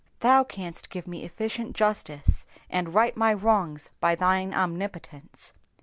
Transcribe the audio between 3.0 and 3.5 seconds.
my